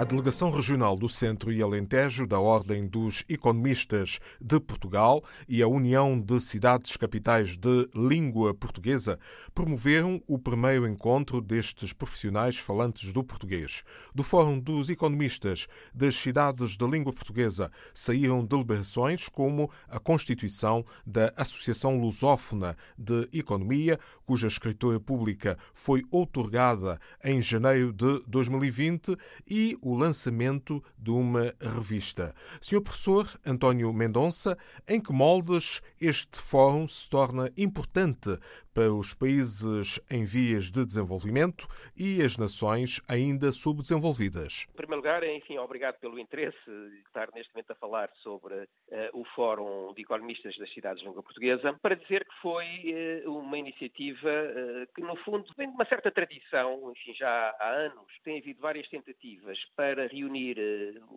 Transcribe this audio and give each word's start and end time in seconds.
A 0.00 0.04
Delegação 0.04 0.50
Regional 0.50 0.96
do 0.96 1.10
Centro 1.10 1.52
e 1.52 1.60
Alentejo 1.60 2.26
da 2.26 2.40
Ordem 2.40 2.88
dos 2.88 3.22
Economistas 3.28 4.18
de 4.40 4.58
Portugal 4.58 5.22
e 5.46 5.62
a 5.62 5.68
União 5.68 6.18
de 6.18 6.40
Cidades 6.40 6.96
Capitais 6.96 7.54
de 7.58 7.86
Língua 7.94 8.54
Portuguesa 8.54 9.18
promoveram 9.54 10.18
o 10.26 10.38
primeiro 10.38 10.88
encontro 10.88 11.42
destes 11.42 11.92
profissionais 11.92 12.56
falantes 12.56 13.12
do 13.12 13.22
português. 13.22 13.84
Do 14.14 14.22
Fórum 14.22 14.58
dos 14.58 14.88
Economistas 14.88 15.66
das 15.94 16.16
Cidades 16.16 16.78
de 16.78 16.86
Língua 16.86 17.12
Portuguesa 17.12 17.70
saíram 17.92 18.42
deliberações 18.42 19.28
como 19.28 19.70
a 19.86 20.00
constituição 20.00 20.82
da 21.06 21.30
Associação 21.36 22.00
Lusófona 22.00 22.74
de 22.96 23.28
Economia, 23.34 24.00
cuja 24.24 24.46
escritura 24.46 24.98
pública 24.98 25.58
foi 25.74 26.02
outorgada 26.10 26.98
em 27.22 27.42
janeiro 27.42 27.92
de 27.92 28.22
2020, 28.26 29.14
e 29.46 29.76
o 29.82 29.89
o 29.90 29.96
lançamento 29.96 30.82
de 30.96 31.10
uma 31.10 31.52
revista. 31.60 32.32
Senhor 32.60 32.80
professor 32.80 33.26
António 33.44 33.92
Mendonça, 33.92 34.56
em 34.88 35.02
que 35.02 35.12
moldes 35.12 35.82
este 36.00 36.38
fórum 36.38 36.86
se 36.86 37.10
torna 37.10 37.50
importante 37.56 38.38
para 38.72 38.92
os 38.92 39.12
países 39.12 40.00
em 40.10 40.24
vias 40.24 40.70
de 40.70 40.86
desenvolvimento 40.86 41.66
e 41.96 42.22
as 42.22 42.38
nações 42.38 43.00
ainda 43.08 43.50
subdesenvolvidas? 43.50 44.66
Em 44.70 44.76
primeiro 44.76 45.02
lugar, 45.02 45.24
enfim, 45.24 45.58
obrigado 45.58 45.98
pelo 45.98 46.18
interesse 46.18 46.56
de 46.64 47.02
estar 47.06 47.28
neste 47.34 47.52
momento 47.52 47.72
a 47.72 47.74
falar 47.74 48.10
sobre 48.22 48.54
uh, 48.54 48.68
o 49.12 49.24
Fórum 49.34 49.92
de 49.94 50.02
Economistas 50.02 50.56
das 50.56 50.72
Cidades 50.72 51.00
de 51.00 51.08
Língua 51.08 51.22
Portuguesa, 51.22 51.76
para 51.82 51.96
dizer 51.96 52.24
que 52.24 52.34
foi 52.40 53.24
uh, 53.26 53.38
uma 53.38 53.58
iniciativa 53.58 54.28
uh, 54.28 54.94
que, 54.94 55.00
no 55.00 55.16
fundo, 55.24 55.44
vem 55.56 55.68
de 55.68 55.74
uma 55.74 55.86
certa 55.86 56.10
tradição, 56.10 56.92
enfim, 56.92 57.12
já 57.14 57.54
há 57.58 57.68
anos. 57.70 58.06
Tem 58.22 58.38
havido 58.38 58.60
várias 58.60 58.88
tentativas 58.88 59.58
para 59.80 60.08
reunir 60.08 60.58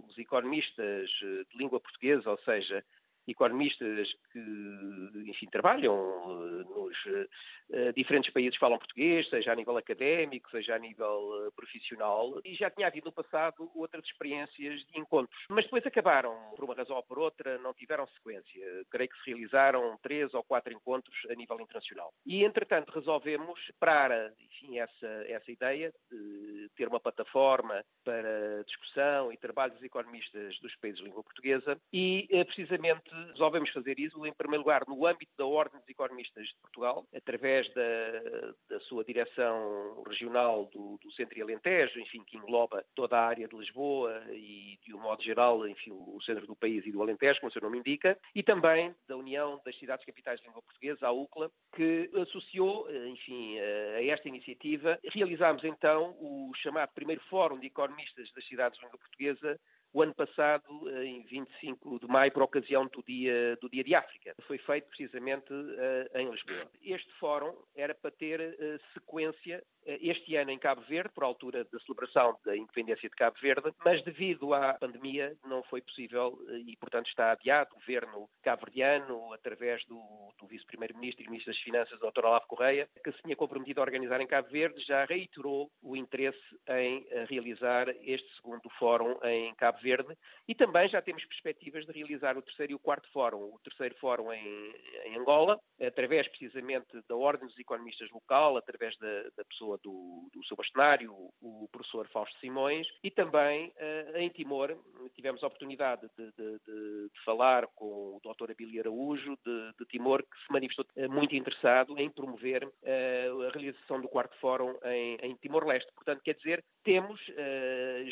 os 0.07 0.17
economistas 0.17 1.09
de 1.19 1.57
língua 1.57 1.81
portuguesa, 1.81 2.31
ou 2.31 2.37
seja, 2.45 2.81
economistas 3.27 4.09
que, 4.31 5.29
enfim, 5.29 5.47
trabalham 5.51 5.95
eh, 5.95 6.63
nos 6.63 7.05
uh, 7.05 7.93
diferentes 7.95 8.31
países 8.33 8.53
que 8.53 8.59
falam 8.59 8.77
português, 8.77 9.29
seja 9.29 9.51
a 9.51 9.55
nível 9.55 9.77
académico, 9.77 10.49
seja 10.51 10.75
a 10.75 10.79
nível 10.79 11.51
profissional, 11.55 12.39
e 12.43 12.55
já 12.55 12.69
tinha 12.69 12.87
havido 12.87 13.05
no 13.05 13.11
passado 13.11 13.69
outras 13.75 14.03
experiências 14.05 14.81
de 14.85 14.99
encontros. 14.99 15.39
Mas 15.49 15.65
depois 15.65 15.85
acabaram, 15.85 16.35
por 16.55 16.65
uma 16.65 16.75
razão 16.75 16.95
ou 16.95 17.03
por 17.03 17.19
outra, 17.19 17.57
não 17.59 17.73
tiveram 17.73 18.07
sequência. 18.07 18.85
Creio 18.89 19.09
que 19.09 19.23
se 19.23 19.31
realizaram 19.31 19.97
três 20.01 20.33
ou 20.33 20.43
quatro 20.43 20.73
encontros 20.73 21.15
a 21.29 21.35
nível 21.35 21.59
internacional. 21.59 22.13
E, 22.25 22.43
entretanto, 22.43 22.91
resolvemos 22.91 23.59
para, 23.79 24.33
enfim, 24.39 24.79
essa, 24.79 25.07
essa 25.27 25.51
ideia 25.51 25.93
de 26.11 26.69
ter 26.75 26.87
uma 26.87 26.99
plataforma 26.99 27.83
para 28.03 28.63
discussão 28.65 29.31
e 29.31 29.37
trabalho 29.37 29.73
dos 29.73 29.83
economistas 29.83 30.57
dos 30.59 30.75
países 30.77 30.99
de 30.99 31.05
língua 31.05 31.23
portuguesa 31.23 31.77
e, 31.91 32.27
precisamente, 32.45 33.12
resolvemos 33.31 33.69
fazer 33.71 33.99
isso, 33.99 34.25
em 34.25 34.33
primeiro 34.33 34.63
lugar, 34.63 34.83
no 34.87 35.05
âmbito 35.05 35.31
da 35.37 35.45
Ordem 35.45 35.79
dos 35.79 35.89
Economistas 35.89 36.45
de 36.45 36.55
Portugal, 36.61 37.05
através 37.15 37.71
da, 37.73 38.53
da 38.69 38.79
sua 38.81 39.03
direção 39.03 40.03
regional 40.07 40.65
do, 40.73 40.97
do, 41.01 41.11
Centro 41.13 41.37
e 41.37 41.41
Alentejo, 41.41 41.99
enfim, 41.99 42.23
que 42.23 42.37
engloba 42.37 42.83
toda 42.95 43.17
a 43.17 43.25
área 43.25 43.47
de 43.47 43.55
Lisboa 43.55 44.23
e, 44.31 44.79
de 44.83 44.93
um 44.93 44.99
modo 44.99 45.21
geral, 45.21 45.67
enfim, 45.67 45.91
o 45.91 46.19
centro 46.25 46.47
do 46.47 46.55
país 46.55 46.85
e 46.85 46.91
do 46.91 47.01
Alentejo, 47.01 47.39
como 47.39 47.49
o 47.49 47.53
seu 47.53 47.61
nome 47.61 47.79
indica, 47.79 48.17
e 48.33 48.41
também 48.41 48.93
da 49.07 49.15
União 49.15 49.61
das 49.65 49.77
Cidades 49.77 50.05
Capitais 50.05 50.39
de 50.39 50.47
Língua 50.47 50.61
Portuguesa, 50.61 51.07
a 51.07 51.11
UCLA, 51.11 51.51
que 51.75 52.09
associou, 52.15 52.89
enfim, 53.07 53.59
a 53.59 54.03
esta 54.05 54.27
iniciativa. 54.27 54.99
Realizámos 55.11 55.63
então 55.63 56.15
o 56.19 56.51
chamado 56.55 56.91
primeiro 56.93 57.21
Fórum 57.29 57.59
de 57.59 57.67
Economistas 57.67 58.31
das 58.33 58.45
Cidades 58.47 58.77
de 58.77 58.85
Língua 58.85 58.99
Portuguesa, 58.99 59.59
o 59.93 60.01
ano 60.01 60.13
passado, 60.15 60.89
eh, 60.89 61.05
em 61.05 61.21
25 61.23 61.99
de 61.99 62.07
maio, 62.07 62.31
por 62.31 62.41
ocasião 62.41 62.87
do 62.87 63.03
Dia, 63.03 63.55
do 63.61 63.69
dia 63.69 63.83
de 63.83 63.93
África. 63.93 64.33
Foi 64.47 64.57
feito 64.57 64.87
precisamente 64.87 65.53
uh, 65.53 66.17
em 66.17 66.29
Lisboa. 66.29 66.67
Este 66.81 67.11
fórum 67.19 67.53
era 67.75 67.93
para 67.93 68.09
ter 68.09 68.39
uh, 68.39 68.93
sequência 68.93 69.63
este 69.85 70.35
ano 70.35 70.51
em 70.51 70.59
Cabo 70.59 70.81
Verde, 70.81 71.13
por 71.13 71.23
altura 71.23 71.63
da 71.65 71.79
celebração 71.79 72.37
da 72.45 72.55
independência 72.55 73.09
de 73.09 73.15
Cabo 73.15 73.37
Verde, 73.41 73.73
mas 73.83 74.03
devido 74.03 74.53
à 74.53 74.73
pandemia 74.73 75.35
não 75.45 75.63
foi 75.63 75.81
possível 75.81 76.37
e, 76.65 76.75
portanto, 76.77 77.07
está 77.07 77.31
adiado. 77.31 77.71
O 77.73 77.79
governo 77.79 78.29
cabo-verdiano, 78.41 79.33
através 79.33 79.83
do, 79.85 79.99
do 80.39 80.47
vice-primeiro-ministro 80.47 81.23
e 81.23 81.27
ministro 81.27 81.53
das 81.53 81.61
Finanças, 81.61 81.99
Dr. 81.99 82.25
Olavo 82.25 82.47
Correia, 82.47 82.87
que 83.03 83.11
se 83.11 83.21
tinha 83.21 83.35
comprometido 83.35 83.79
a 83.79 83.83
organizar 83.83 84.21
em 84.21 84.27
Cabo 84.27 84.49
Verde, 84.49 84.83
já 84.85 85.05
reiterou 85.05 85.69
o 85.81 85.95
interesse 85.95 86.39
em 86.69 87.05
realizar 87.29 87.89
este 88.01 88.27
segundo 88.35 88.69
fórum 88.77 89.17
em 89.23 89.53
Cabo 89.55 89.79
Verde 89.81 90.15
e 90.47 90.55
também 90.55 90.87
já 90.89 91.01
temos 91.01 91.23
perspectivas 91.25 91.85
de 91.85 91.91
realizar 91.91 92.37
o 92.37 92.41
terceiro 92.41 92.73
e 92.73 92.75
o 92.75 92.79
quarto 92.79 93.09
fórum. 93.11 93.53
O 93.53 93.59
terceiro 93.63 93.95
fórum 93.95 94.31
em, 94.31 94.75
em 95.05 95.17
Angola, 95.17 95.59
através 95.81 96.27
precisamente 96.29 97.01
da 97.07 97.15
Ordem 97.15 97.47
dos 97.47 97.57
Economistas 97.59 98.09
Local, 98.11 98.57
através 98.57 98.97
da, 98.97 99.23
da 99.35 99.45
pessoa 99.45 99.72
do, 99.77 100.29
do 100.33 100.45
seu 100.45 100.57
bastonário, 100.57 101.13
o 101.41 101.67
professor 101.71 102.07
Fausto 102.09 102.37
Simões, 102.39 102.87
e 103.03 103.11
também 103.11 103.69
uh, 103.69 104.17
em 104.17 104.29
Timor 104.29 104.77
tivemos 105.15 105.43
a 105.43 105.47
oportunidade 105.47 106.07
de, 106.17 106.25
de, 106.31 106.59
de, 106.65 107.09
de, 107.09 107.23
falar 107.25 107.67
com 107.75 107.85
o 107.85 108.21
Dr. 108.23 108.51
Abílio 108.51 108.81
Araújo 108.81 109.37
de, 109.45 109.85
Timor, 109.87 110.23
que 110.23 110.45
se 110.45 110.51
manifestou 110.51 110.85
uh, 110.95 111.11
muito 111.11 111.35
interessado 111.35 111.97
em 111.99 112.09
promover 112.09 112.65
uh, 112.65 113.41
a 113.47 113.49
realização 113.51 114.01
do 114.01 114.07
quarto 114.07 114.35
fórum 114.39 114.75
em, 114.83 115.17
em 115.21 115.35
Timor-Leste. 115.35 115.91
Portanto, 115.93 116.21
quer 116.23 116.35
dizer, 116.35 116.63
temos 116.83 117.19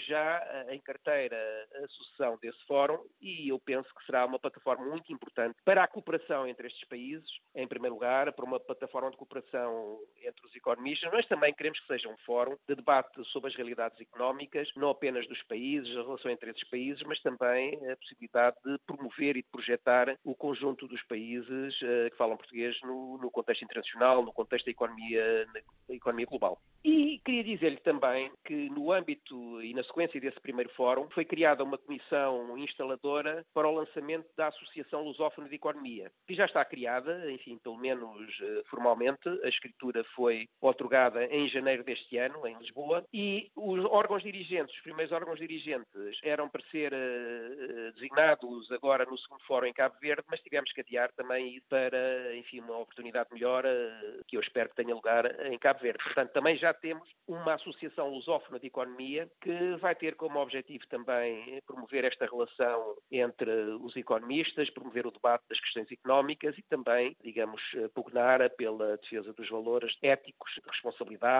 já 0.07 0.65
em 0.69 0.79
carteira 0.79 1.37
a 1.75 1.87
sucessão 1.87 2.37
desse 2.41 2.63
fórum 2.65 2.99
e 3.19 3.49
eu 3.49 3.59
penso 3.59 3.89
que 3.93 4.05
será 4.05 4.25
uma 4.25 4.39
plataforma 4.39 4.85
muito 4.85 5.11
importante 5.11 5.57
para 5.65 5.83
a 5.83 5.87
cooperação 5.87 6.47
entre 6.47 6.67
estes 6.67 6.87
países, 6.87 7.27
em 7.55 7.67
primeiro 7.67 7.95
lugar, 7.95 8.31
para 8.33 8.45
uma 8.45 8.59
plataforma 8.59 9.11
de 9.11 9.17
cooperação 9.17 9.99
entre 10.23 10.45
os 10.45 10.55
economistas, 10.55 11.11
mas 11.11 11.27
também 11.27 11.50
queremos 11.53 11.79
que 11.79 11.87
seja 11.87 12.09
um 12.09 12.17
fórum 12.25 12.55
de 12.67 12.75
debate 12.75 13.23
sobre 13.31 13.49
as 13.49 13.55
realidades 13.55 13.99
económicas, 13.99 14.69
não 14.75 14.89
apenas 14.89 15.27
dos 15.27 15.41
países, 15.43 15.89
a 15.97 16.01
relação 16.01 16.31
entre 16.31 16.51
esses 16.51 16.67
países, 16.69 17.01
mas 17.03 17.21
também 17.21 17.75
a 17.89 17.95
possibilidade 17.97 18.57
de 18.65 18.77
promover 18.85 19.37
e 19.37 19.41
de 19.41 19.49
projetar 19.51 20.15
o 20.23 20.35
conjunto 20.35 20.87
dos 20.87 21.01
países 21.03 21.75
uh, 21.81 22.09
que 22.09 22.17
falam 22.17 22.37
português 22.37 22.77
no, 22.83 23.17
no, 23.17 23.31
contexto 23.31 23.63
internacional, 23.63 24.23
no 24.23 24.33
contexto 24.33 24.65
da 24.65 24.71
economia, 24.71 25.47
economia 25.89 26.25
global. 26.25 26.59
E 26.83 27.19
queria 27.23 27.43
dizer-lhe 27.43 27.77
também 27.77 28.31
que 28.45 28.69
no 28.69 28.91
âmbito 28.91 29.61
e 29.61 29.73
na 29.73 29.83
sequência 29.83 30.19
desse 30.19 30.39
primeiro 30.39 30.71
fórum 30.71 31.09
foi 31.11 31.25
criada 31.25 31.63
uma 31.63 31.77
comissão 31.77 32.57
instaladora 32.57 33.45
para 33.53 33.67
o 33.67 33.75
lançamento 33.75 34.27
da 34.35 34.47
Associação 34.47 35.03
Lusófona 35.03 35.47
de 35.47 35.55
Economia, 35.55 36.11
que 36.27 36.33
já 36.33 36.45
está 36.45 36.63
criada, 36.65 37.31
enfim, 37.31 37.57
pelo 37.57 37.77
menos 37.77 38.39
uh, 38.39 38.63
formalmente. 38.69 39.29
A 39.43 39.49
escritura 39.49 40.03
foi 40.15 40.47
otorgada 40.59 41.25
em 41.25 41.40
janeiro 41.49 41.83
deste 41.83 42.17
ano, 42.17 42.45
em 42.47 42.57
Lisboa, 42.57 43.05
e 43.13 43.49
os 43.55 43.83
órgãos 43.85 44.23
dirigentes, 44.23 44.75
os 44.75 44.81
primeiros 44.81 45.11
órgãos 45.11 45.39
dirigentes, 45.39 46.19
eram 46.23 46.49
para 46.49 46.61
ser 46.71 46.93
uh, 46.93 47.91
designados 47.93 48.71
agora 48.71 49.05
no 49.05 49.17
segundo 49.17 49.43
fórum 49.43 49.67
em 49.67 49.73
Cabo 49.73 49.95
Verde, 50.01 50.23
mas 50.29 50.41
tivemos 50.41 50.71
que 50.71 50.81
adiar 50.81 51.11
também 51.13 51.61
para, 51.69 52.35
enfim, 52.35 52.59
uma 52.59 52.77
oportunidade 52.77 53.29
melhor, 53.31 53.65
uh, 53.65 54.25
que 54.27 54.37
eu 54.37 54.41
espero 54.41 54.69
que 54.69 54.75
tenha 54.75 54.95
lugar 54.95 55.25
em 55.45 55.57
Cabo 55.57 55.79
Verde. 55.79 56.03
Portanto, 56.03 56.31
também 56.31 56.57
já 56.57 56.73
temos 56.73 57.07
uma 57.27 57.53
associação 57.53 58.09
lusófona 58.09 58.59
de 58.59 58.67
economia 58.67 59.29
que 59.41 59.75
vai 59.77 59.95
ter 59.95 60.15
como 60.15 60.39
objetivo 60.39 60.85
também 60.87 61.61
promover 61.65 62.05
esta 62.05 62.25
relação 62.25 62.95
entre 63.11 63.49
os 63.81 63.95
economistas, 63.95 64.69
promover 64.69 65.05
o 65.07 65.11
debate 65.11 65.43
das 65.49 65.59
questões 65.59 65.91
económicas 65.91 66.57
e 66.57 66.61
também, 66.63 67.15
digamos, 67.23 67.61
pugnar 67.93 68.49
pela 68.51 68.97
defesa 68.97 69.33
dos 69.33 69.49
valores 69.49 69.95
éticos 70.01 70.51
de 70.53 70.69
responsabilidade 70.69 71.30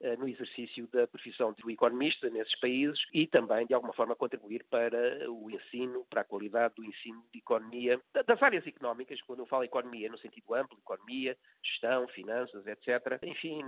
eh, 0.00 0.16
no 0.16 0.28
exercício 0.28 0.86
da 0.88 1.06
profissão 1.06 1.52
de 1.52 1.72
economista 1.72 2.28
nesses 2.30 2.58
países 2.60 3.00
e 3.12 3.26
também, 3.26 3.66
de 3.66 3.74
alguma 3.74 3.92
forma, 3.92 4.14
contribuir 4.14 4.64
para 4.70 5.30
o 5.30 5.50
ensino, 5.50 6.04
para 6.08 6.22
a 6.22 6.24
qualidade 6.24 6.74
do 6.76 6.84
ensino 6.84 7.22
de 7.32 7.38
economia, 7.38 8.00
das 8.26 8.42
áreas 8.42 8.66
económicas, 8.66 9.20
quando 9.22 9.40
eu 9.40 9.46
falo 9.46 9.64
economia 9.64 10.10
no 10.10 10.18
sentido 10.18 10.54
amplo, 10.54 10.78
economia, 10.78 11.36
gestão, 11.62 12.06
finanças, 12.08 12.66
etc., 12.66 13.18
enfim, 13.22 13.62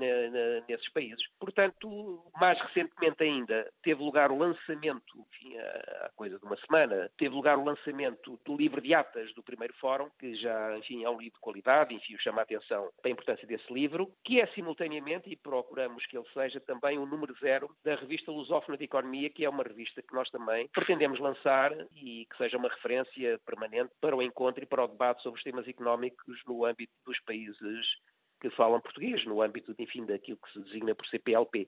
nesses 0.69 0.88
países. 0.90 1.23
Portanto, 1.38 2.23
mais 2.40 2.61
recentemente 2.61 3.23
ainda, 3.23 3.70
teve 3.82 4.02
lugar 4.02 4.31
o 4.31 4.38
lançamento, 4.38 5.26
enfim, 5.32 5.56
há 5.58 6.11
coisa 6.14 6.38
de 6.38 6.44
uma 6.44 6.56
semana, 6.56 7.11
teve 7.17 7.34
lugar 7.34 7.58
o 7.58 7.64
lançamento 7.64 8.38
do 8.44 8.56
livro 8.56 8.81
de 8.81 8.94
atas 8.94 9.32
do 9.34 9.43
primeiro 9.43 9.75
fórum, 9.75 10.11
que 10.19 10.34
já, 10.37 10.76
enfim, 10.79 11.05
é 11.05 11.11
um 11.11 11.19
livro 11.19 11.34
de 11.34 11.40
qualidade, 11.40 11.94
enfim, 11.94 12.17
chama 12.19 12.40
a 12.40 12.44
atenção 12.44 12.90
para 13.00 13.11
a 13.11 13.12
importância 13.12 13.46
desse 13.46 13.73
livro, 13.73 14.12
que 14.25 14.40
é 14.40 14.46
simultaneamente, 14.49 15.31
e 15.31 15.37
procuramos 15.73 16.05
que 16.05 16.19
ele 16.19 16.27
seja 16.35 16.61
também 16.61 16.99
o 16.99 17.07
número 17.07 17.35
zero 17.41 17.75
da 17.83 17.95
revista 17.95 18.31
Lusófona 18.31 18.77
de 18.77 18.85
Economia, 18.85 19.31
que 19.31 19.43
é 19.43 19.49
uma 19.49 19.63
revista 19.63 20.03
que 20.03 20.15
nós 20.15 20.29
também 20.29 20.69
pretendemos 20.69 21.19
lançar 21.19 21.73
e 21.95 22.27
que 22.31 22.37
seja 22.37 22.59
uma 22.59 22.69
referência 22.69 23.41
permanente 23.47 23.91
para 23.99 24.15
o 24.15 24.23
encontro 24.23 24.63
e 24.63 24.67
para 24.67 24.85
o 24.85 24.89
debate 24.89 25.23
sobre 25.23 25.39
os 25.39 25.45
temas 25.45 25.67
económicos 25.67 26.43
no 26.47 26.67
âmbito 26.67 26.93
dos 27.07 27.19
países 27.21 27.87
que 28.39 28.51
falam 28.51 28.83
português, 28.83 29.25
no 29.25 29.41
âmbito, 29.41 29.75
enfim, 29.79 30.05
daquilo 30.05 30.39
que 30.45 30.53
se 30.53 30.61
designa 30.61 30.95
por 30.95 31.07
CPLP. 31.07 31.67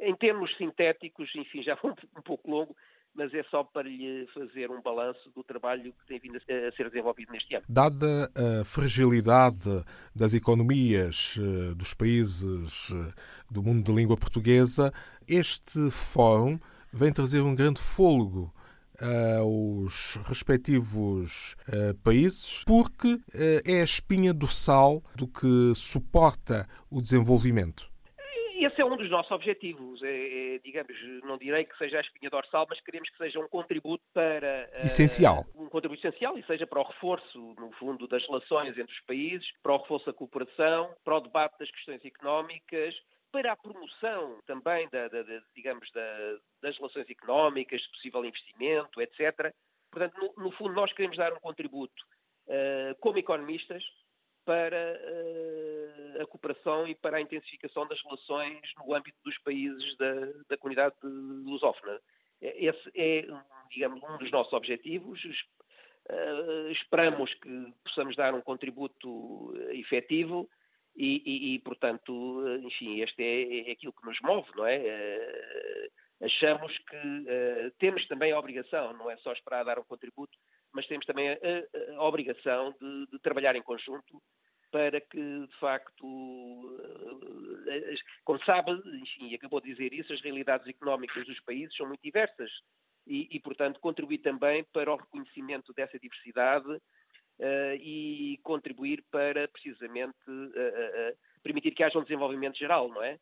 Em 0.00 0.14
termos 0.14 0.54
sintéticos, 0.56 1.34
enfim, 1.34 1.62
já 1.62 1.76
foi 1.76 1.92
um 1.92 2.22
pouco 2.22 2.50
longo, 2.50 2.76
mas 3.16 3.32
é 3.32 3.42
só 3.44 3.64
para 3.64 3.88
lhe 3.88 4.26
fazer 4.34 4.70
um 4.70 4.82
balanço 4.82 5.30
do 5.34 5.42
trabalho 5.42 5.92
que 5.92 6.06
tem 6.06 6.20
vindo 6.20 6.36
a 6.36 6.72
ser 6.76 6.90
desenvolvido 6.90 7.32
neste 7.32 7.54
ano. 7.54 7.64
Dada 7.68 8.30
a 8.34 8.64
fragilidade 8.64 9.84
das 10.14 10.34
economias 10.34 11.38
eh, 11.38 11.74
dos 11.74 11.94
países 11.94 12.92
eh, 12.92 13.10
do 13.50 13.62
mundo 13.62 13.84
de 13.84 13.92
língua 13.92 14.16
portuguesa, 14.16 14.92
este 15.26 15.90
fórum 15.90 16.58
vem 16.92 17.12
trazer 17.12 17.40
um 17.40 17.54
grande 17.54 17.80
fôlego 17.80 18.52
aos 19.38 20.16
respectivos 20.24 21.54
países, 22.02 22.64
porque 22.64 23.18
é 23.34 23.82
a 23.82 23.84
espinha 23.84 24.32
dorsal 24.32 25.02
do 25.14 25.28
que 25.28 25.74
suporta 25.74 26.66
o 26.90 27.02
desenvolvimento. 27.02 27.90
Um 28.96 28.98
dos 28.98 29.10
nossos 29.10 29.30
objetivos. 29.30 30.02
É, 30.02 30.54
é, 30.54 30.58
digamos, 30.60 30.96
não 31.22 31.36
direi 31.36 31.64
que 31.64 31.76
seja 31.76 31.98
a 31.98 32.00
espinha 32.00 32.30
dorsal, 32.30 32.66
mas 32.68 32.80
queremos 32.80 33.10
que 33.10 33.18
seja 33.18 33.38
um 33.38 33.46
contributo 33.46 34.02
para. 34.14 34.70
Uh, 34.72 34.86
essencial. 34.86 35.44
Um 35.54 35.68
contributo 35.68 36.00
essencial 36.00 36.38
e 36.38 36.42
seja 36.44 36.66
para 36.66 36.80
o 36.80 36.82
reforço, 36.82 37.54
no 37.58 37.70
fundo, 37.72 38.08
das 38.08 38.26
relações 38.26 38.70
entre 38.70 38.94
os 38.94 39.00
países, 39.02 39.46
para 39.62 39.74
o 39.74 39.76
reforço 39.76 40.06
da 40.06 40.14
cooperação, 40.14 40.94
para 41.04 41.16
o 41.18 41.20
debate 41.20 41.58
das 41.58 41.70
questões 41.70 42.02
económicas, 42.06 42.94
para 43.30 43.52
a 43.52 43.56
promoção 43.56 44.40
também, 44.46 44.88
da, 44.88 45.08
da, 45.08 45.22
da 45.22 45.42
digamos, 45.54 45.90
da, 45.92 46.38
das 46.62 46.74
relações 46.78 47.10
económicas, 47.10 47.82
de 47.82 47.90
possível 47.90 48.24
investimento, 48.24 49.02
etc. 49.02 49.52
Portanto, 49.90 50.18
no, 50.18 50.44
no 50.44 50.50
fundo, 50.52 50.72
nós 50.72 50.90
queremos 50.94 51.18
dar 51.18 51.34
um 51.34 51.40
contributo 51.40 52.02
uh, 52.46 52.94
como 52.98 53.18
economistas 53.18 53.84
para 54.46 54.96
uh, 54.96 56.22
a 56.22 56.26
cooperação 56.26 56.86
e 56.86 56.94
para 56.94 57.18
a 57.18 57.20
intensificação 57.20 57.86
das 57.88 58.00
relações 58.00 58.60
no 58.78 58.94
âmbito 58.94 59.18
dos 59.24 59.36
países 59.38 59.96
da, 59.98 60.14
da 60.48 60.56
comunidade 60.56 60.94
lusófona. 61.02 62.00
Esse 62.40 62.90
é, 62.94 63.26
digamos, 63.70 64.00
um 64.02 64.18
dos 64.18 64.30
nossos 64.30 64.52
objetivos. 64.52 65.20
Uh, 66.08 66.70
esperamos 66.70 67.34
que 67.34 67.74
possamos 67.84 68.14
dar 68.14 68.32
um 68.32 68.40
contributo 68.40 69.52
efetivo 69.70 70.48
e, 70.94 71.22
e, 71.26 71.54
e, 71.54 71.58
portanto, 71.58 72.44
enfim, 72.62 73.00
este 73.00 73.22
é, 73.22 73.68
é, 73.68 73.72
aquilo 73.72 73.92
que 73.92 74.06
nos 74.06 74.20
move, 74.20 74.48
não 74.54 74.64
é? 74.64 74.78
Uh, 74.78 76.24
achamos 76.24 76.78
que 76.78 77.72
temos 77.78 78.06
também 78.06 78.32
a 78.32 78.38
obrigação, 78.38 78.92
não 78.94 79.10
é 79.10 79.16
só 79.18 79.32
esperar 79.32 79.64
dar 79.64 79.78
um 79.78 79.84
contributo, 79.84 80.38
mas 80.72 80.86
temos 80.86 81.06
também 81.06 81.30
a, 81.30 81.34
a, 81.34 81.96
a 81.96 82.02
obrigação 82.04 82.74
de, 82.80 83.06
de, 83.06 83.18
trabalhar 83.18 83.56
em 83.56 83.62
conjunto 83.62 84.22
para 84.70 85.00
que, 85.00 85.18
de 85.18 85.58
facto, 85.58 86.04
uh, 86.04 87.24
como 88.24 88.42
sabe, 88.44 88.72
enfim, 89.00 89.34
acabou 89.34 89.60
de 89.60 89.72
dizer 89.72 89.92
isso, 89.92 90.12
as 90.12 90.20
realidades 90.20 90.66
económicas 90.66 91.26
dos 91.26 91.40
países 91.40 91.76
são 91.76 91.86
muito 91.86 92.02
diversas 92.02 92.50
e, 93.06 93.28
e 93.30 93.40
portanto, 93.40 93.80
contribuir 93.80 94.18
também 94.18 94.64
para 94.72 94.92
o 94.92 94.96
reconhecimento 94.96 95.72
dessa 95.72 95.98
diversidade 95.98 96.68
uh, 96.68 97.74
e 97.80 98.38
contribuir 98.42 99.04
para 99.10 99.48
precisamente 99.48 100.16
uh, 100.28 101.16
permitir 101.42 101.72
que 101.72 101.82
haja 101.82 101.98
um 101.98 102.02
desenvolvimento 102.02 102.58
geral, 102.58 102.88
não 102.88 103.02
é? 103.02 103.18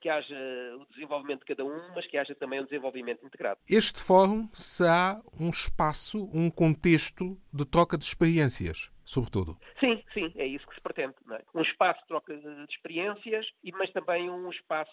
que 0.00 0.08
haja 0.08 0.34
o 0.76 0.84
desenvolvimento 0.92 1.38
de 1.38 1.46
cada 1.46 1.64
um, 1.64 1.94
mas 1.94 2.04
que 2.08 2.18
haja 2.18 2.34
também 2.34 2.60
um 2.60 2.64
desenvolvimento 2.64 3.24
integrado. 3.24 3.60
Este 3.68 4.02
fórum 4.02 4.48
será 4.52 5.22
um 5.38 5.50
espaço, 5.50 6.28
um 6.34 6.50
contexto 6.50 7.40
de 7.52 7.64
troca 7.64 7.96
de 7.96 8.02
experiências 8.02 8.90
sobretudo. 9.04 9.56
Sim, 9.80 10.02
sim, 10.12 10.32
é 10.36 10.46
isso 10.46 10.66
que 10.66 10.74
se 10.74 10.80
pretende. 10.80 11.14
É? 11.30 11.42
Um 11.54 11.62
espaço 11.62 12.00
de 12.02 12.08
troca 12.08 12.36
de 12.36 12.66
experiências, 12.70 13.46
mas 13.72 13.90
também 13.92 14.30
um 14.30 14.50
espaço, 14.50 14.90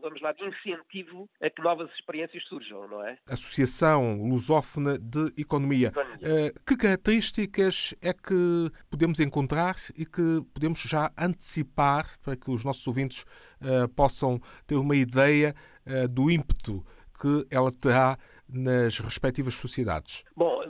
vamos 0.00 0.20
lá, 0.20 0.32
de 0.32 0.44
incentivo 0.44 1.28
a 1.40 1.50
que 1.50 1.62
novas 1.62 1.90
experiências 1.92 2.44
surjam, 2.44 2.88
não 2.88 3.06
é? 3.06 3.18
Associação 3.28 4.22
Lusófona 4.28 4.98
de 4.98 5.32
Economia. 5.36 5.88
Economia. 5.88 6.48
Uh, 6.48 6.64
que 6.66 6.76
características 6.76 7.94
é 8.00 8.12
que 8.12 8.70
podemos 8.90 9.20
encontrar 9.20 9.76
e 9.96 10.04
que 10.04 10.42
podemos 10.52 10.80
já 10.80 11.10
antecipar 11.16 12.06
para 12.20 12.36
que 12.36 12.50
os 12.50 12.64
nossos 12.64 12.86
ouvintes 12.86 13.24
uh, 13.60 13.88
possam 13.94 14.40
ter 14.66 14.76
uma 14.76 14.96
ideia 14.96 15.54
uh, 15.86 16.08
do 16.08 16.30
ímpeto 16.30 16.84
que 17.20 17.46
ela 17.50 17.72
terá 17.72 18.18
nas 18.48 18.98
respectivas 18.98 19.54
sociedades? 19.54 20.24
Bom, 20.36 20.60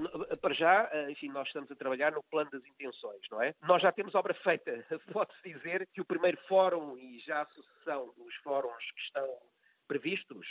para 0.44 0.52
já, 0.52 0.90
eh, 0.92 1.10
enfim, 1.10 1.30
nós 1.30 1.46
estamos 1.46 1.70
a 1.70 1.74
trabalhar 1.74 2.12
no 2.12 2.22
plano 2.24 2.50
das 2.50 2.62
intenções, 2.66 3.22
não 3.30 3.40
é? 3.40 3.54
Nós 3.62 3.80
já 3.80 3.90
temos 3.90 4.14
obra 4.14 4.34
feita. 4.34 4.72
Pode-se 5.26 5.42
dizer 5.42 5.88
que 5.94 6.02
o 6.02 6.04
primeiro 6.04 6.36
fórum 6.46 6.98
e 6.98 7.18
já 7.20 7.40
a 7.40 7.46
sucessão 7.46 8.12
dos 8.14 8.34
fóruns 8.42 8.84
que 8.94 9.00
estão 9.00 9.26
previstos 9.88 10.46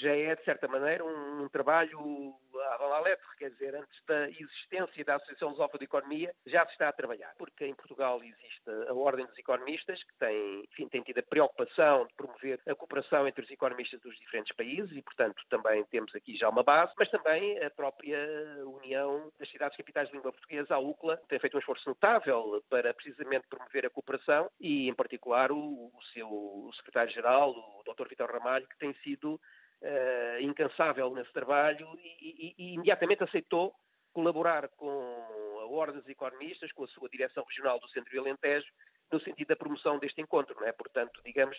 já 0.00 0.14
é, 0.14 0.34
de 0.34 0.44
certa 0.44 0.68
maneira, 0.68 1.04
um, 1.04 1.44
um 1.44 1.48
trabalho 1.48 2.34
à 2.62 3.00
letra, 3.00 3.26
quer 3.38 3.50
dizer, 3.50 3.74
antes 3.74 4.04
da 4.06 4.28
existência 4.28 5.04
da 5.04 5.16
Associação 5.16 5.50
Lusófona 5.50 5.78
de 5.78 5.84
Economia, 5.84 6.34
já 6.46 6.64
se 6.66 6.72
está 6.72 6.88
a 6.88 6.92
trabalhar. 6.92 7.34
Porque 7.38 7.66
em 7.66 7.74
Portugal 7.74 8.22
existe 8.22 8.70
a 8.88 8.92
Ordem 8.92 9.26
dos 9.26 9.38
Economistas, 9.38 10.02
que 10.02 10.14
tem, 10.18 10.64
enfim, 10.70 10.88
tem 10.88 11.02
tido 11.02 11.18
a 11.18 11.22
preocupação 11.22 12.06
de 12.06 12.14
promover 12.14 12.60
a 12.66 12.74
cooperação 12.74 13.26
entre 13.26 13.44
os 13.44 13.50
economistas 13.50 14.00
dos 14.00 14.18
diferentes 14.18 14.54
países 14.54 14.96
e, 14.96 15.02
portanto, 15.02 15.42
também 15.48 15.84
temos 15.86 16.14
aqui 16.14 16.36
já 16.36 16.48
uma 16.48 16.62
base, 16.62 16.92
mas 16.98 17.10
também 17.10 17.62
a 17.62 17.70
própria 17.70 18.18
União 18.64 19.30
das 19.38 19.50
Cidades 19.50 19.76
Capitais 19.76 20.08
de 20.08 20.14
Língua 20.14 20.32
Portuguesa, 20.32 20.74
a 20.74 20.78
UCLA, 20.78 21.20
tem 21.28 21.38
feito 21.38 21.56
um 21.56 21.60
esforço 21.60 21.88
notável 21.88 22.62
para 22.68 22.94
precisamente 22.94 23.46
promover 23.48 23.86
a 23.86 23.90
cooperação 23.90 24.50
e, 24.60 24.88
em 24.88 24.94
particular, 24.94 25.50
o, 25.52 25.56
o 25.56 26.02
seu 26.12 26.70
secretário-geral, 26.76 27.50
o 27.50 27.82
Dr. 27.92 28.08
Vitor 28.08 28.30
Ramalho, 28.30 28.66
que 28.68 28.78
tem 28.78 28.92
sido 29.02 29.40
uh, 29.82 30.40
incansável 30.40 31.12
nesse 31.14 31.32
trabalho 31.32 31.88
e, 32.02 32.08
e, 32.20 32.54
e, 32.58 32.74
imediatamente 32.74 33.24
aceitou 33.24 33.74
colaborar 34.12 34.68
com 34.76 35.58
a 35.60 35.66
Ordem 35.66 36.00
dos 36.00 36.08
Economistas, 36.08 36.72
com 36.72 36.84
a 36.84 36.88
sua 36.88 37.08
direção 37.08 37.44
regional 37.44 37.80
do 37.80 37.88
Centro 37.88 38.10
de 38.10 38.18
Alentejo, 38.18 38.68
no 39.10 39.20
sentido 39.20 39.48
da 39.48 39.56
promoção 39.56 39.98
deste 39.98 40.20
encontro. 40.20 40.54
Não 40.60 40.66
é? 40.66 40.72
Portanto, 40.72 41.20
digamos, 41.24 41.58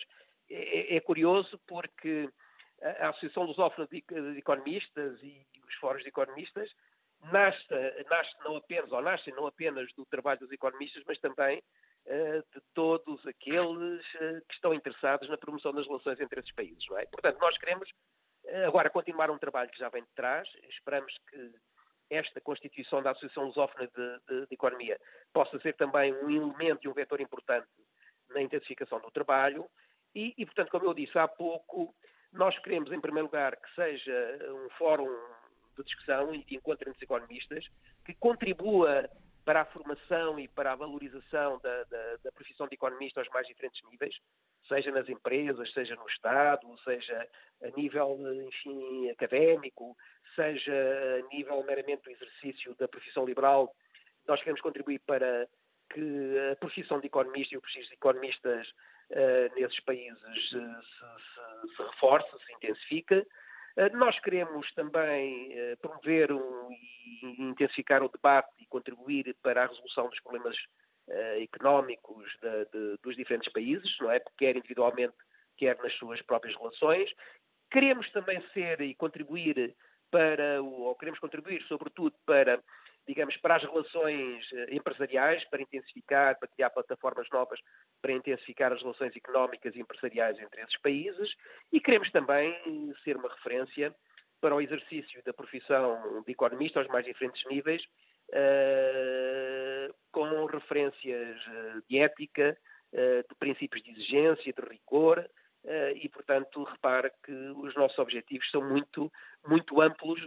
é, 0.50 0.96
é 0.96 1.00
curioso 1.00 1.58
porque 1.66 2.28
a 2.82 3.08
Associação 3.10 3.44
Lusófona 3.44 3.88
de, 3.88 4.04
Economistas 4.38 5.22
e 5.22 5.46
os 5.66 5.74
fóruns 5.76 6.02
de 6.02 6.08
economistas 6.08 6.70
nasce, 7.32 7.64
nasce 8.10 8.30
não 8.44 8.56
apenas, 8.56 8.92
ou 8.92 9.00
nascem 9.00 9.34
não 9.34 9.46
apenas 9.46 9.90
do 9.94 10.04
trabalho 10.06 10.40
dos 10.40 10.52
economistas, 10.52 11.02
mas 11.06 11.18
também 11.20 11.62
uh, 12.06 12.44
de 12.54 12.60
todos 12.74 13.26
aqueles 13.26 14.04
uh, 14.14 14.40
que 14.48 14.54
estão 14.54 14.74
interessados 14.74 15.28
na 15.28 15.38
promoção 15.38 15.72
das 15.72 15.86
relações 15.86 16.20
entre 16.20 16.40
esses 16.40 16.52
países. 16.52 16.84
Não 16.88 16.98
é? 16.98 17.06
Portanto, 17.06 17.38
nós 17.40 17.56
queremos 17.58 17.88
agora 18.66 18.90
continuar 18.90 19.30
um 19.30 19.38
trabalho 19.38 19.70
que 19.70 19.78
já 19.78 19.88
vem 19.88 20.02
de 20.02 20.10
trás, 20.14 20.48
esperamos 20.68 21.12
que 21.30 21.52
esta 22.10 22.40
constituição 22.40 23.02
da 23.02 23.10
Associação 23.10 23.44
Lusófona 23.44 23.86
de, 23.88 24.18
de, 24.28 24.46
de 24.46 24.54
Economia 24.54 24.98
possa 25.32 25.58
ser 25.60 25.74
também 25.74 26.12
um 26.12 26.30
elemento 26.30 26.84
e 26.84 26.88
um 26.88 26.94
vetor 26.94 27.20
importante 27.20 27.68
na 28.30 28.42
intensificação 28.42 29.00
do 29.00 29.10
trabalho. 29.10 29.68
E, 30.14 30.34
e, 30.36 30.46
portanto, 30.46 30.70
como 30.70 30.86
eu 30.86 30.94
disse 30.94 31.18
há 31.18 31.26
pouco, 31.26 31.94
nós 32.32 32.56
queremos, 32.58 32.92
em 32.92 33.00
primeiro 33.00 33.26
lugar, 33.26 33.56
que 33.56 33.74
seja 33.74 34.38
um 34.50 34.70
fórum 34.70 35.08
de 35.76 35.84
discussão 35.84 36.34
e 36.34 36.44
de 36.44 36.56
encontro 36.56 36.88
entre 36.88 36.98
os 36.98 37.02
economistas, 37.02 37.66
que 38.04 38.14
contribua 38.14 39.08
para 39.44 39.62
a 39.62 39.64
formação 39.66 40.38
e 40.38 40.48
para 40.48 40.72
a 40.72 40.76
valorização 40.76 41.58
da, 41.58 41.84
da, 41.84 42.16
da, 42.22 42.32
profissão 42.32 42.66
de 42.66 42.74
economista 42.74 43.20
aos 43.20 43.28
mais 43.28 43.46
diferentes 43.46 43.82
níveis, 43.90 44.16
seja 44.68 44.90
nas 44.90 45.08
empresas, 45.08 45.72
seja 45.72 45.94
no 45.96 46.06
Estado, 46.08 46.66
seja 46.84 47.28
a 47.62 47.70
nível, 47.76 48.18
enfim, 48.46 49.10
académico, 49.10 49.96
seja 50.34 50.72
a 50.72 51.34
nível 51.34 51.62
meramente 51.64 52.02
do 52.02 52.10
exercício 52.10 52.74
da 52.76 52.88
profissão 52.88 53.24
liberal. 53.24 53.74
Nós 54.26 54.40
queremos 54.40 54.60
contribuir 54.60 55.00
para 55.06 55.46
que 55.90 56.38
a 56.52 56.56
profissão 56.56 57.00
de 57.00 57.06
economista 57.06 57.54
e 57.54 57.58
o 57.58 57.60
prestígio 57.60 57.88
de 57.88 57.94
economistas 57.94 58.68
uh, 59.10 59.54
nesses 59.54 59.80
países 59.80 60.52
uh, 60.52 60.82
se, 60.82 61.68
se, 61.68 61.76
se 61.76 61.82
reforce, 61.82 62.30
se 62.46 62.52
intensifique. 62.54 63.26
Eh, 63.76 63.90
nós 63.90 64.18
queremos 64.20 64.72
também 64.74 65.52
eh, 65.52 65.76
promover 65.76 66.30
um, 66.32 66.70
e 66.70 67.42
intensificar 67.42 68.02
o 68.02 68.08
debate 68.08 68.50
e 68.60 68.66
contribuir 68.66 69.34
para 69.42 69.64
a 69.64 69.66
resolução 69.66 70.08
dos 70.08 70.20
problemas 70.20 70.56
uh, 70.56 70.83
económicos 71.38 72.24
de, 72.40 72.64
de, 72.66 72.98
dos 73.02 73.16
diferentes 73.16 73.52
países, 73.52 73.96
não 74.00 74.10
é? 74.10 74.20
Quer 74.38 74.56
individualmente, 74.56 75.14
quer 75.56 75.76
nas 75.78 75.92
suas 75.94 76.20
próprias 76.22 76.56
relações. 76.56 77.10
Queremos 77.70 78.10
também 78.10 78.42
ser 78.52 78.80
e 78.80 78.94
contribuir 78.94 79.74
para, 80.10 80.62
ou 80.62 80.94
queremos 80.96 81.20
contribuir 81.20 81.62
sobretudo 81.64 82.14
para 82.24 82.62
digamos, 83.06 83.36
para 83.36 83.56
as 83.56 83.62
relações 83.62 84.46
eh, 84.52 84.74
empresariais, 84.74 85.44
para 85.50 85.62
intensificar, 85.62 86.38
para 86.38 86.48
criar 86.48 86.70
plataformas 86.70 87.28
novas 87.30 87.60
para 88.00 88.12
intensificar 88.12 88.72
as 88.72 88.82
relações 88.82 89.14
económicas 89.16 89.74
e 89.74 89.80
empresariais 89.80 90.38
entre 90.38 90.60
esses 90.60 90.78
países 90.80 91.34
e 91.72 91.80
queremos 91.80 92.10
também 92.10 92.54
ser 93.02 93.16
uma 93.16 93.28
referência 93.28 93.94
para 94.40 94.54
o 94.54 94.60
exercício 94.60 95.22
da 95.24 95.32
profissão 95.32 96.22
de 96.26 96.32
economista 96.32 96.78
aos 96.78 96.88
mais 96.88 97.04
diferentes 97.04 97.42
níveis, 97.46 97.82
uh, 98.30 99.94
referências 100.46 101.38
de 101.88 101.98
ética, 101.98 102.56
de 102.92 103.34
princípios 103.40 103.82
de 103.82 103.90
exigência, 103.90 104.52
de 104.52 104.68
rigor, 104.68 105.28
e, 105.96 106.08
portanto, 106.08 106.62
repara 106.62 107.12
que 107.24 107.32
os 107.32 107.74
nossos 107.74 107.98
objetivos 107.98 108.48
são 108.50 108.62
muito, 108.62 109.10
muito 109.44 109.80
amplos 109.80 110.20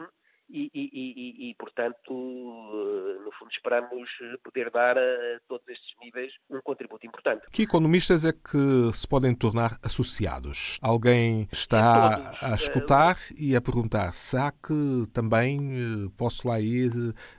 e, 0.50 0.72
e, 0.74 0.90
e, 0.94 1.50
e, 1.50 1.56
portanto, 1.56 2.12
eh, 2.12 3.24
no 3.24 3.32
fundo, 3.38 3.52
esperamos 3.52 4.10
poder 4.44 4.70
dar 4.72 4.98
a 4.98 5.40
todos 5.48 5.68
estes 5.68 5.94
níveis 6.02 6.34
um 6.50 6.62
contributo 6.62 7.06
importante. 7.06 7.46
Que 7.52 7.64
economistas 7.64 8.24
é 8.24 8.32
que 8.32 8.94
se 8.94 9.08
podem 9.08 9.36
tornar 9.36 9.78
associados? 9.84 10.78
Alguém 10.82 11.48
está 11.52 12.34
a 12.42 12.56
escutar 12.56 13.18
e 13.38 13.56
a 13.56 13.62
perguntar: 13.62 14.14
será 14.14 14.52
que 14.52 15.06
também 15.14 15.60
eh, 15.72 16.12
posso 16.18 16.48
lá 16.48 16.60
ir, 16.60 16.92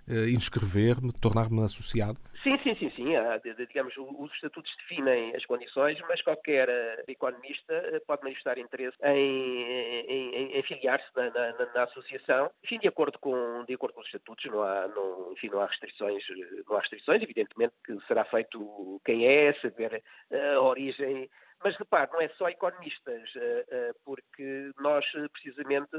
eh, 0.07 0.31
inscrever-me, 0.31 1.12
tornar-me 1.12 1.62
associado? 1.62 2.21
Sim, 2.49 2.59
sim, 2.62 2.75
sim, 2.76 2.90
sim. 2.90 3.67
digamos, 3.67 3.95
os 3.97 4.33
estatutos 4.33 4.75
definem 4.78 5.37
as 5.37 5.45
condições, 5.45 6.00
mas 6.09 6.23
qualquer 6.23 6.67
uh, 6.69 7.05
economista 7.07 7.75
uh, 7.75 8.07
pode 8.07 8.23
manifestar 8.23 8.59
interesse 8.59 8.97
em, 9.05 10.02
em, 10.09 10.59
em 10.59 10.62
filiar-se 10.62 11.07
na, 11.14 11.28
na, 11.31 11.67
na, 11.75 11.83
associação, 11.83 12.50
enfim, 12.64 12.78
de 12.78 12.88
acordo 12.88 13.19
com, 13.19 13.64
de 13.67 13.75
acordo 13.75 13.95
com 13.95 14.00
os 14.00 14.07
estatutos, 14.07 14.47
não 14.47 14.62
há, 14.62 14.88
não, 14.88 15.33
enfim, 15.33 15.49
não 15.50 15.61
há 15.61 15.67
restrições, 15.67 16.25
não 16.67 16.76
há 16.76 16.81
restrições, 16.81 17.23
evidentemente 17.23 17.75
que 17.85 17.99
será 18.07 18.25
feito 18.25 18.99
quem 19.05 19.26
é, 19.26 19.52
saber 19.61 20.02
a 20.33 20.61
origem, 20.61 21.28
mas 21.62 21.76
repare, 21.76 22.11
não 22.12 22.21
é 22.23 22.28
só 22.31 22.49
economistas, 22.49 23.31
porque 24.05 24.71
nós 24.78 25.05
precisamente 25.33 25.90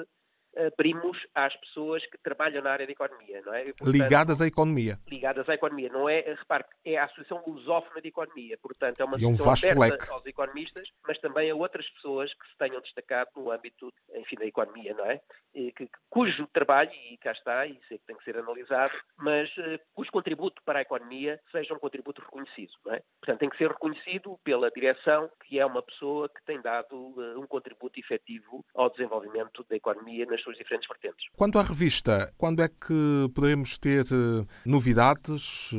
abrimos 0.57 1.17
às 1.35 1.55
pessoas 1.57 2.05
que 2.07 2.17
trabalham 2.17 2.61
na 2.63 2.71
área 2.71 2.85
da 2.85 2.91
economia, 2.91 3.41
não 3.45 3.53
é? 3.53 3.65
Portanto, 3.65 3.91
ligadas 3.91 4.41
à 4.41 4.47
economia. 4.47 4.99
Ligadas 5.07 5.47
à 5.47 5.53
economia, 5.53 5.89
não 5.89 6.09
é? 6.09 6.21
Repare, 6.21 6.65
é 6.85 6.97
a 6.97 7.05
Associação 7.05 7.43
Lusófona 7.45 8.01
de 8.01 8.07
Economia, 8.09 8.57
portanto 8.61 8.99
é 8.99 9.05
uma 9.05 9.17
um 9.17 9.33
associação 9.33 9.45
vasto 9.45 9.79
leque. 9.79 10.09
aos 10.11 10.25
economistas, 10.25 10.87
mas 11.07 11.17
também 11.19 11.51
a 11.51 11.55
outras 11.55 11.87
pessoas 11.91 12.33
que 12.33 12.47
se 12.47 12.57
tenham 12.57 12.81
destacado 12.81 13.29
no 13.35 13.51
âmbito, 13.51 13.93
enfim, 14.15 14.35
da 14.35 14.45
economia, 14.45 14.93
não 14.93 15.05
é? 15.05 15.21
E 15.59 15.73
que, 15.73 15.89
cujo 16.09 16.47
trabalho, 16.53 16.89
e 17.11 17.17
cá 17.17 17.33
está, 17.33 17.67
e 17.67 17.77
sei 17.89 17.97
que 17.97 18.05
tem 18.05 18.15
que 18.15 18.23
ser 18.23 18.37
analisado, 18.37 18.93
mas 19.17 19.49
uh, 19.57 19.77
cujo 19.93 20.09
contributo 20.09 20.61
para 20.63 20.79
a 20.79 20.81
economia 20.81 21.37
seja 21.51 21.73
um 21.73 21.79
contributo 21.79 22.21
reconhecido, 22.21 22.71
não 22.85 22.93
é? 22.93 23.01
Portanto, 23.19 23.39
tem 23.39 23.49
que 23.49 23.57
ser 23.57 23.67
reconhecido 23.67 24.39
pela 24.41 24.71
direção, 24.71 25.29
que 25.45 25.59
é 25.59 25.65
uma 25.65 25.81
pessoa 25.81 26.29
que 26.29 26.41
tem 26.45 26.61
dado 26.61 26.95
uh, 26.95 27.37
um 27.37 27.45
contributo 27.45 27.99
efetivo 27.99 28.63
ao 28.73 28.89
desenvolvimento 28.89 29.65
da 29.69 29.75
economia 29.75 30.25
nas 30.25 30.41
suas 30.41 30.57
diferentes 30.57 30.87
vertentes. 30.87 31.27
Quanto 31.35 31.59
à 31.59 31.61
revista, 31.61 32.33
quando 32.37 32.61
é 32.61 32.69
que 32.69 33.29
poderemos 33.35 33.77
ter 33.77 34.05
uh, 34.05 34.47
novidades 34.65 35.71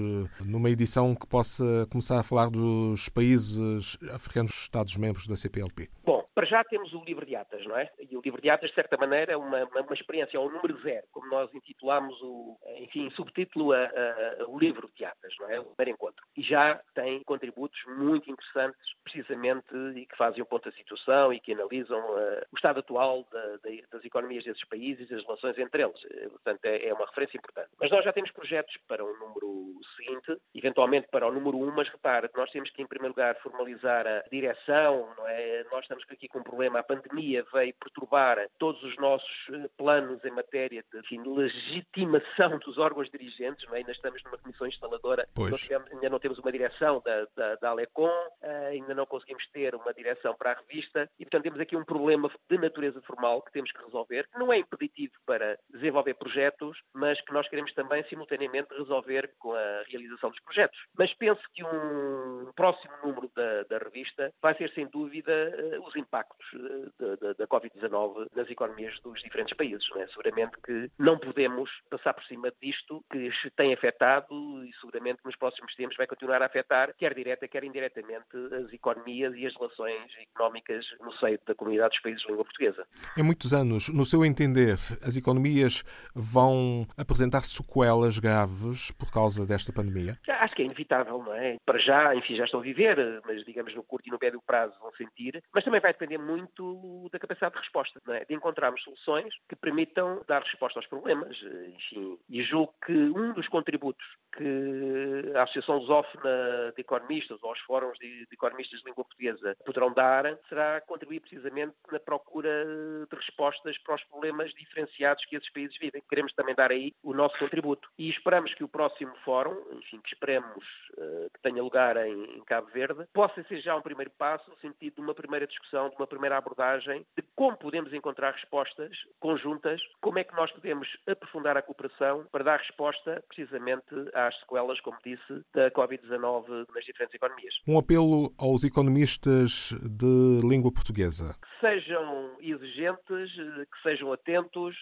numa 0.44 0.68
edição 0.68 1.14
que 1.14 1.26
possa 1.26 1.86
começar 1.90 2.20
a 2.20 2.22
falar 2.22 2.50
dos 2.50 3.08
países 3.08 3.96
africanos 4.12 4.50
Estados-membros 4.50 5.26
da 5.26 5.36
CPLP? 5.36 5.88
Bom, 6.04 6.19
para 6.34 6.46
já 6.46 6.64
temos 6.64 6.92
o 6.92 7.04
livro 7.04 7.26
de 7.26 7.36
atas, 7.36 7.64
não 7.66 7.76
é? 7.76 7.90
E 7.98 8.16
o 8.16 8.20
livro 8.20 8.40
de 8.40 8.50
atas, 8.50 8.70
de 8.70 8.74
certa 8.74 8.96
maneira, 8.96 9.32
é 9.32 9.36
uma, 9.36 9.64
uma, 9.64 9.80
uma 9.80 9.94
experiência 9.94 10.38
ao 10.38 10.50
número 10.50 10.80
zero, 10.82 11.06
como 11.12 11.28
nós 11.28 11.52
intitulamos 11.54 12.20
o, 12.22 12.58
enfim, 12.78 13.10
subtítulo 13.10 13.72
a, 13.72 13.84
a, 13.84 14.48
o 14.48 14.58
livro 14.58 14.90
de 14.94 15.04
atas, 15.04 15.34
não 15.38 15.50
é? 15.50 15.60
O 15.60 15.74
primeiro 15.74 15.96
encontro. 15.96 16.24
E 16.36 16.42
já 16.42 16.80
tem 16.94 17.22
contributos 17.24 17.78
muito 17.86 18.30
interessantes, 18.30 18.80
precisamente, 19.02 19.74
e 19.96 20.06
que 20.06 20.16
fazem 20.16 20.42
um 20.42 20.46
ponto 20.46 20.70
da 20.70 20.76
situação 20.76 21.32
e 21.32 21.40
que 21.40 21.52
analisam 21.52 22.00
uh, 22.00 22.42
o 22.52 22.56
estado 22.56 22.80
atual 22.80 23.26
da, 23.30 23.56
da, 23.56 23.70
das 23.92 24.04
economias 24.04 24.44
desses 24.44 24.64
países 24.68 25.10
e 25.10 25.14
as 25.14 25.22
relações 25.24 25.58
entre 25.58 25.82
eles. 25.82 26.00
Eh, 26.10 26.28
portanto, 26.28 26.64
é, 26.64 26.86
é, 26.86 26.94
uma 26.94 27.06
referência 27.06 27.36
importante. 27.36 27.70
Mas 27.78 27.90
nós 27.90 28.04
já 28.04 28.12
temos 28.12 28.30
projetos 28.30 28.76
para 28.88 29.04
o 29.04 29.16
número 29.18 29.72
seguinte, 29.96 30.36
eventualmente 30.54 31.08
para 31.08 31.26
o 31.26 31.32
número 31.32 31.58
um, 31.58 31.70
mas 31.70 31.88
repare, 31.88 32.30
nós 32.34 32.50
temos 32.50 32.70
que, 32.70 32.82
em 32.82 32.86
primeiro 32.86 33.12
lugar, 33.14 33.36
formalizar 33.36 34.06
a 34.06 34.22
direção, 34.30 35.12
não 35.16 35.28
é? 35.28 35.64
Nós 35.70 35.82
estamos 35.82 36.04
aqui 36.10 36.28
com 36.30 36.38
um 36.38 36.42
problema. 36.42 36.78
A 36.78 36.82
pandemia 36.82 37.44
veio 37.52 37.74
perturbar 37.74 38.38
todos 38.58 38.82
os 38.82 38.96
nossos 38.96 39.28
eh, 39.52 39.68
planos 39.76 40.24
em 40.24 40.30
matéria 40.30 40.84
de 40.92 40.98
enfim, 40.98 41.22
legitimação 41.22 42.58
dos 42.58 42.78
órgãos 42.78 43.10
dirigentes. 43.10 43.66
Não 43.66 43.74
é? 43.74 43.78
Ainda 43.78 43.92
estamos 43.92 44.22
numa 44.24 44.38
comissão 44.38 44.66
instaladora, 44.66 45.28
tivemos, 45.34 45.90
ainda 45.90 46.08
não 46.08 46.18
temos 46.18 46.38
uma 46.38 46.52
direção 46.52 47.02
da, 47.04 47.26
da, 47.36 47.54
da 47.56 47.70
Alecom, 47.70 48.06
uh, 48.08 48.68
ainda 48.70 48.94
não 48.94 49.06
conseguimos 49.06 49.46
ter 49.50 49.74
uma 49.74 49.92
direção 49.92 50.34
para 50.36 50.52
a 50.52 50.54
revista 50.54 51.10
e, 51.18 51.24
portanto, 51.24 51.42
temos 51.42 51.60
aqui 51.60 51.76
um 51.76 51.84
problema 51.84 52.30
de 52.48 52.58
natureza 52.58 53.00
formal 53.02 53.42
que 53.42 53.52
temos 53.52 53.72
que 53.72 53.84
resolver, 53.84 54.28
que 54.32 54.38
não 54.38 54.52
é 54.52 54.58
impeditivo 54.58 55.12
para 55.26 55.58
desenvolver 55.70 56.14
projetos, 56.14 56.78
mas 56.94 57.20
que 57.22 57.32
nós 57.32 57.48
queremos 57.48 57.72
também, 57.74 58.04
simultaneamente, 58.04 58.72
resolver 58.74 59.32
com 59.38 59.52
a 59.52 59.82
realização 59.88 60.30
dos 60.30 60.40
projetos. 60.40 60.78
Mas 60.96 61.12
penso 61.14 61.42
que 61.52 61.64
um 61.64 62.52
próximo 62.54 62.92
número 63.02 63.30
da, 63.34 63.64
da 63.64 63.78
revista 63.78 64.32
vai 64.40 64.54
ser, 64.54 64.70
sem 64.72 64.86
dúvida, 64.86 65.32
uh, 65.32 65.86
os 65.86 65.96
impactos 65.96 66.09
impactos 66.10 66.46
eh, 66.54 67.16
da, 67.20 67.32
da 67.34 67.46
Covid-19 67.46 68.26
nas 68.34 68.50
economias 68.50 68.98
dos 69.00 69.22
diferentes 69.22 69.56
países. 69.56 69.88
Não 69.90 70.02
é? 70.02 70.08
Seguramente 70.08 70.56
que 70.64 70.90
não 70.98 71.18
podemos 71.18 71.70
passar 71.88 72.12
por 72.14 72.24
cima 72.24 72.52
disto 72.60 73.04
que 73.10 73.30
tem 73.56 73.72
afetado 73.72 74.64
e 74.64 74.72
seguramente 74.80 75.20
nos 75.24 75.36
próximos 75.36 75.74
tempos 75.76 75.96
vai 75.96 76.06
continuar 76.06 76.42
a 76.42 76.46
afetar, 76.46 76.92
quer 76.96 77.14
direta, 77.14 77.46
quer 77.46 77.62
indiretamente, 77.62 78.26
as 78.64 78.72
economias 78.72 79.34
e 79.36 79.46
as 79.46 79.54
relações 79.54 80.10
económicas 80.20 80.84
no 81.00 81.12
seio 81.14 81.38
da 81.46 81.54
comunidade 81.54 81.90
dos 81.90 82.02
países 82.02 82.22
de 82.22 82.28
língua 82.28 82.44
portuguesa. 82.44 82.86
Em 83.16 83.22
muitos 83.22 83.54
anos, 83.54 83.88
no 83.88 84.04
seu 84.04 84.24
entender, 84.24 84.74
as 85.02 85.16
economias 85.16 85.84
vão 86.14 86.86
apresentar 86.96 87.44
sequelas 87.44 88.18
graves 88.18 88.90
por 88.92 89.12
causa 89.12 89.46
desta 89.46 89.72
pandemia? 89.72 90.18
Acho 90.28 90.54
que 90.54 90.62
é 90.62 90.64
inevitável, 90.64 91.22
não 91.22 91.34
é? 91.34 91.56
Para 91.64 91.78
já, 91.78 92.14
enfim, 92.14 92.34
já 92.34 92.44
estão 92.44 92.60
a 92.60 92.62
viver, 92.62 93.20
mas 93.24 93.44
digamos 93.44 93.74
no 93.74 93.82
curto 93.82 94.08
e 94.08 94.10
no 94.10 94.18
médio 94.20 94.42
prazo 94.44 94.74
vão 94.80 94.92
sentir, 94.92 95.42
mas 95.54 95.64
também 95.64 95.80
vai 95.80 95.92
depender 96.00 96.18
muito 96.18 97.08
da 97.12 97.18
capacidade 97.18 97.54
de 97.54 97.60
resposta, 97.60 98.00
é? 98.08 98.24
de 98.24 98.34
encontrarmos 98.34 98.82
soluções 98.82 99.34
que 99.48 99.54
permitam 99.54 100.22
dar 100.26 100.42
resposta 100.42 100.78
aos 100.78 100.86
problemas. 100.86 101.36
Enfim, 101.74 102.18
e 102.28 102.42
julgo 102.42 102.74
que 102.84 102.92
um 102.92 103.32
dos 103.34 103.46
contributos 103.48 104.04
que 104.32 105.32
a 105.34 105.42
Associação 105.42 105.78
Lusófona 105.78 106.72
de 106.74 106.80
Economistas 106.80 107.42
ou 107.42 107.52
os 107.52 107.60
fóruns 107.60 107.98
de, 107.98 108.26
de, 108.26 108.34
economistas 108.34 108.80
de 108.80 108.86
língua 108.86 109.04
portuguesa 109.04 109.56
poderão 109.64 109.92
dar 109.92 110.24
será 110.48 110.80
contribuir 110.82 111.20
precisamente 111.20 111.74
na 111.90 112.00
procura 112.00 112.64
de 113.10 113.16
respostas 113.16 113.76
para 113.78 113.96
os 113.96 114.04
problemas 114.04 114.50
diferenciados 114.52 115.24
que 115.26 115.36
esses 115.36 115.52
países 115.52 115.76
vivem. 115.78 116.02
Queremos 116.08 116.32
também 116.34 116.54
dar 116.54 116.70
aí 116.70 116.94
o 117.02 117.12
nosso 117.12 117.36
contributo. 117.38 117.88
E 117.98 118.08
esperamos 118.08 118.54
que 118.54 118.64
o 118.64 118.68
próximo 118.68 119.14
fórum, 119.24 119.56
enfim, 119.72 120.00
que 120.00 120.14
esperemos 120.14 120.64
uh, 120.96 121.30
que 121.34 121.40
tenha 121.42 121.62
lugar 121.62 121.96
em, 121.96 122.36
em 122.36 122.44
Cabo 122.44 122.68
Verde, 122.68 123.06
possa 123.12 123.42
ser 123.44 123.60
já 123.60 123.76
um 123.76 123.82
primeiro 123.82 124.10
passo 124.12 124.48
no 124.48 124.56
sentido 124.58 124.94
de 124.94 125.00
uma 125.00 125.14
primeira 125.14 125.46
discussão, 125.46 125.89
de 125.96 126.02
uma 126.02 126.06
primeira 126.06 126.36
abordagem 126.36 127.06
de 127.16 127.22
como 127.34 127.56
podemos 127.56 127.92
encontrar 127.92 128.32
respostas 128.32 128.90
conjuntas, 129.18 129.80
como 130.00 130.18
é 130.18 130.24
que 130.24 130.34
nós 130.34 130.50
podemos 130.52 130.88
aprofundar 131.06 131.56
a 131.56 131.62
cooperação 131.62 132.26
para 132.30 132.44
dar 132.44 132.58
resposta 132.58 133.22
precisamente 133.28 133.94
às 134.14 134.38
sequelas, 134.40 134.80
como 134.80 134.96
disse, 135.04 135.44
da 135.54 135.70
Covid-19 135.70 136.66
nas 136.74 136.84
diferentes 136.84 137.14
economias. 137.14 137.54
Um 137.66 137.78
apelo 137.78 138.32
aos 138.38 138.64
economistas 138.64 139.72
de 139.82 140.40
língua 140.46 140.72
portuguesa. 140.72 141.36
Que 141.42 141.66
sejam 141.66 142.36
exigentes, 142.40 143.32
que 143.34 143.82
sejam 143.82 144.12
atentos, 144.12 144.76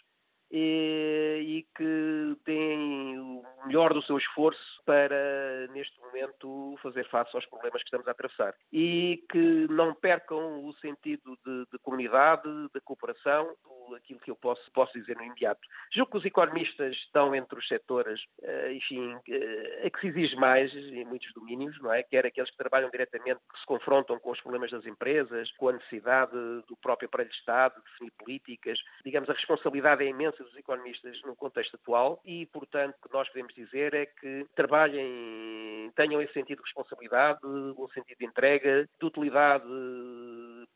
e, 0.51 1.67
que 1.77 2.37
deem 2.45 3.19
o 3.19 3.43
melhor 3.67 3.93
do 3.93 4.03
seu 4.03 4.17
esforço 4.19 4.83
para, 4.85 5.67
neste 5.73 5.99
momento, 6.01 6.75
fazer 6.83 7.09
face 7.09 7.31
aos 7.35 7.47
problemas 7.47 7.83
que 7.83 7.89
estamos 7.89 8.09
a 8.09 8.13
atravessar. 8.13 8.55
E 8.73 9.25
que 9.31 9.67
não 9.71 9.95
percam 9.95 10.65
o 10.65 10.73
sentido 10.75 11.39
de, 11.45 11.67
de 11.71 11.79
comunidade, 11.79 12.49
de 12.75 12.81
cooperação, 12.81 13.55
aquilo 13.95 14.21
que 14.21 14.31
eu 14.31 14.37
posso, 14.37 14.71
posso 14.73 14.93
dizer 14.99 15.17
no 15.17 15.25
imediato. 15.25 15.61
Julgo 15.93 16.13
que 16.13 16.19
os 16.19 16.25
economistas 16.25 16.95
estão 16.97 17.35
entre 17.35 17.59
os 17.59 17.67
setores, 17.69 18.21
eh, 18.43 18.73
enfim, 18.73 19.17
eh, 19.29 19.83
a 19.87 19.91
que 19.91 20.01
se 20.01 20.07
exige 20.09 20.37
mais 20.37 20.73
em 20.75 21.05
muitos 21.05 21.33
domínios, 21.33 21.81
não 21.81 21.93
é? 21.93 22.03
Quer 22.03 22.27
aqueles 22.27 22.51
que 22.51 22.57
trabalham 22.57 22.91
diretamente, 22.91 23.41
que 23.53 23.61
se 23.61 23.67
confrontam 23.67 24.19
com 24.19 24.31
os 24.31 24.41
problemas 24.41 24.71
das 24.71 24.87
empresas, 24.87 25.51
com 25.53 25.69
a 25.69 25.73
necessidade 25.73 26.33
do 26.33 26.77
próprio 26.81 27.07
aparelho 27.07 27.31
de 27.31 27.37
Estado, 27.37 27.75
de 27.77 27.91
definir 27.91 28.13
políticas. 28.19 28.79
Digamos, 29.05 29.29
a 29.31 29.33
responsabilidade 29.33 30.05
é 30.05 30.09
imensa 30.09 30.43
dos 30.43 30.57
economistas 30.57 31.21
no 31.23 31.37
contexto 31.37 31.77
atual 31.77 32.21
e, 32.25 32.47
portanto, 32.47 32.97
o 32.97 33.09
que 33.09 33.15
nós 33.15 33.29
podemos 33.29 33.55
dizer 33.55 33.95
é 33.95 34.07
que 34.07 34.47
trabalhem, 34.55 35.91
tenham 35.95 36.21
esse 36.23 36.33
sentido 36.33 36.59
de 36.59 36.65
responsabilidade, 36.65 37.41
um 37.45 37.89
sentido 37.89 38.19
de 38.19 38.27
entrega, 38.27 38.89
de 38.99 39.07
utilidade 39.07 39.65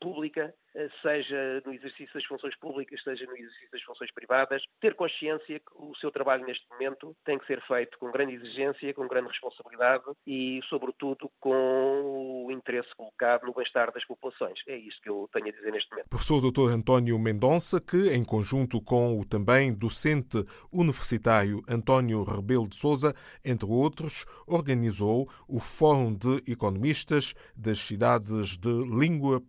pública, 0.03 0.53
eh, 0.75 0.89
seja 1.01 1.61
no 1.65 1.73
exercício 1.73 2.13
das 2.13 2.25
funções 2.25 2.55
públicas, 2.57 3.01
seja 3.03 3.25
no 3.25 3.37
exercício 3.37 3.69
das 3.71 3.81
funções 3.83 4.11
privadas, 4.11 4.61
ter 4.81 4.95
consciência 4.95 5.59
que 5.59 5.71
o 5.75 5.95
seu 5.95 6.11
trabalho 6.11 6.45
neste 6.45 6.67
momento 6.69 7.15
tem 7.23 7.39
que 7.39 7.47
ser 7.47 7.61
feito 7.61 7.97
com 7.97 8.11
grande 8.11 8.33
exigência, 8.33 8.93
com 8.93 9.07
grande 9.07 9.29
responsabilidade 9.29 10.03
e, 10.27 10.59
sobretudo, 10.67 11.31
com 11.39 12.45
o 12.47 12.51
interesse 12.51 12.89
colocado 12.97 13.45
no 13.45 13.53
bem-estar 13.53 13.93
das 13.93 14.05
populações. 14.05 14.59
É 14.67 14.75
isso 14.75 14.99
que 15.01 15.09
eu 15.09 15.29
tenho 15.31 15.47
a 15.47 15.51
dizer 15.51 15.71
neste 15.71 15.89
momento. 15.91 16.09
Professor 16.09 16.41
Dr. 16.41 16.73
António 16.73 17.17
Mendonça, 17.17 17.79
que, 17.79 18.09
em 18.09 18.25
conjunto 18.25 18.81
com 18.81 19.19
o 19.19 19.25
também 19.25 19.73
docente 19.73 20.43
universitário 20.71 21.61
António 21.69 22.23
Rebelo 22.23 22.67
de 22.67 22.75
Souza, 22.75 23.13
entre 23.45 23.67
outros, 23.69 24.25
organizou 24.45 25.29
o 25.47 25.59
Fórum 25.59 26.13
de 26.13 26.51
Economistas 26.51 27.33
das 27.55 27.79
Cidades 27.79 28.57
de 28.57 28.69
Língua 28.69 29.39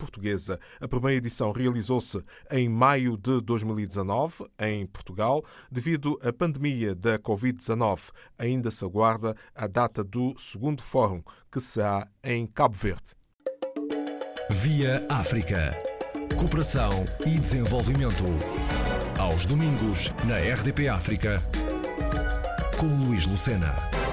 Portuguesa. 0.45 0.61
A 0.81 0.89
primeira 0.89 1.17
edição 1.17 1.53
realizou-se 1.53 2.23
em 2.51 2.69
maio 2.69 3.17
de 3.17 3.41
2019, 3.41 4.45
em 4.59 4.87
Portugal. 4.87 5.45
Devido 5.71 6.19
à 6.23 6.33
pandemia 6.33 6.95
da 6.95 7.19
Covid-19, 7.19 8.11
ainda 8.39 8.71
se 8.71 8.85
aguarda 8.85 9.35
a 9.55 9.67
data 9.67 10.05
do 10.05 10.35
segundo 10.39 10.83
fórum, 10.83 11.23
que 11.51 11.61
será 11.61 12.07
em 12.23 12.47
Cabo 12.47 12.77
Verde. 12.77 13.15
Via 14.51 15.07
África. 15.09 15.77
Cooperação 16.39 17.05
e 17.25 17.39
desenvolvimento. 17.39 18.25
Aos 19.19 19.47
domingos, 19.47 20.13
na 20.27 20.39
RDP 20.39 20.89
África, 20.89 21.43
com 22.79 22.87
Luís 23.07 23.27
Lucena. 23.27 24.04